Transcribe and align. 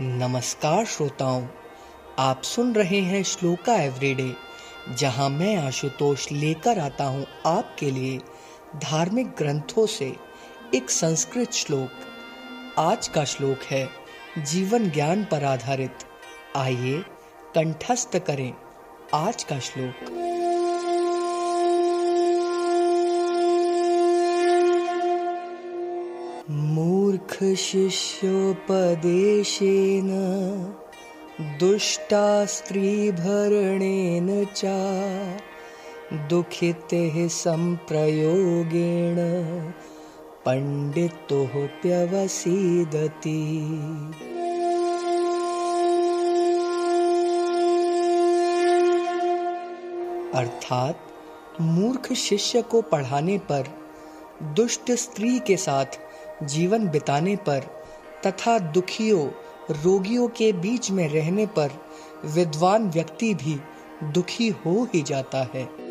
नमस्कार 0.00 0.84
श्रोताओं, 0.84 1.46
आप 2.18 2.42
सुन 2.42 2.74
रहे 2.74 3.00
हैं 3.00 3.22
श्लोका 3.22 3.74
एवरीडे, 3.74 4.32
जहाँ 4.98 5.28
मैं 5.30 5.56
आशुतोष 5.56 6.32
लेकर 6.32 6.78
आता 6.78 7.04
हूँ 7.04 7.26
आपके 7.46 7.90
लिए 7.90 8.18
धार्मिक 8.76 9.26
ग्रंथों 9.26 9.86
से 9.86 10.16
एक 10.74 10.90
संस्कृत 10.90 11.52
श्लोक। 11.52 11.90
आज 12.78 13.08
का 13.08 13.24
श्लोक 13.24 13.58
है, 13.62 13.88
जीवन 14.38 14.90
ज्ञान 14.90 15.24
पर 15.24 15.44
आधारित। 15.44 15.98
आइए 16.56 17.04
कंठस्थ 17.54 18.18
करें 18.18 18.54
आज 19.14 19.44
का 19.44 19.58
श्लोक। 19.58 20.10
मूर्ख 26.50 27.01
शिष्योपदेशेन 27.12 28.50
दुष्टा 31.60 32.44
स्त्रीभरणेन 32.44 34.44
च, 34.44 34.64
दुःखितेः 36.30 37.26
सम्प्रयोगेण 37.28 39.16
प्यवसीदति 41.82 43.40
अर्थात 50.34 50.96
मूर्ख 51.60 52.12
शिष्य 52.12 52.62
को 52.62 52.82
पढ़ाने 52.82 53.38
पर 53.38 53.64
दुष्ट 54.42 54.90
स्त्री 54.90 55.38
के 55.38 55.56
साथ 55.56 55.98
जीवन 56.42 56.88
बिताने 56.88 57.36
पर 57.36 57.60
तथा 58.26 58.58
दुखियों, 58.58 59.26
रोगियों 59.70 60.28
के 60.28 60.52
बीच 60.52 60.90
में 60.90 61.08
रहने 61.08 61.46
पर 61.46 61.70
विद्वान 62.24 62.90
व्यक्ति 62.90 63.34
भी 63.34 63.60
दुखी 64.04 64.48
हो 64.48 64.88
ही 64.94 65.02
जाता 65.02 65.38
है। 65.54 65.81